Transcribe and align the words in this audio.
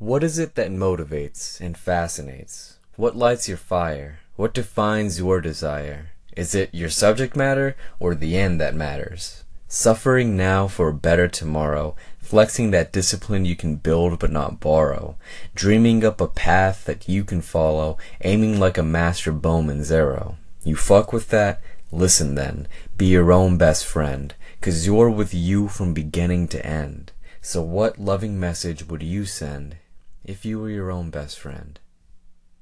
What 0.00 0.24
is 0.24 0.40
it 0.40 0.56
that 0.56 0.72
motivates 0.72 1.60
and 1.60 1.78
fascinates? 1.78 2.78
What 2.96 3.14
lights 3.14 3.48
your 3.48 3.56
fire? 3.56 4.18
What 4.34 4.52
defines 4.52 5.20
your 5.20 5.40
desire? 5.40 6.10
Is 6.36 6.52
it 6.52 6.74
your 6.74 6.90
subject 6.90 7.36
matter 7.36 7.76
or 8.00 8.16
the 8.16 8.36
end 8.36 8.60
that 8.60 8.74
matters? 8.74 9.44
Suffering 9.68 10.36
now 10.36 10.66
for 10.66 10.88
a 10.88 10.94
better 10.94 11.28
tomorrow, 11.28 11.94
flexing 12.18 12.72
that 12.72 12.92
discipline 12.92 13.44
you 13.44 13.54
can 13.54 13.76
build 13.76 14.18
but 14.18 14.32
not 14.32 14.58
borrow, 14.58 15.16
dreaming 15.54 16.04
up 16.04 16.20
a 16.20 16.26
path 16.26 16.84
that 16.86 17.08
you 17.08 17.22
can 17.22 17.40
follow, 17.40 17.96
aiming 18.22 18.58
like 18.58 18.76
a 18.76 18.82
master 18.82 19.30
bowman's 19.30 19.92
arrow. 19.92 20.36
You 20.64 20.74
fuck 20.74 21.12
with 21.12 21.28
that? 21.28 21.60
Listen 21.92 22.34
then, 22.34 22.66
be 22.98 23.06
your 23.06 23.30
own 23.30 23.56
best 23.56 23.86
friend, 23.86 24.34
'cause 24.60 24.86
you're 24.86 25.08
with 25.08 25.32
you 25.32 25.68
from 25.68 25.94
beginning 25.94 26.48
to 26.48 26.66
end. 26.66 27.12
So 27.40 27.62
what 27.62 28.00
loving 28.00 28.40
message 28.40 28.88
would 28.88 29.02
you 29.02 29.24
send 29.24 29.76
if 30.24 30.44
you 30.44 30.58
were 30.58 30.70
your 30.70 30.90
own 30.90 31.10
best 31.10 31.38
friend? 31.38 31.78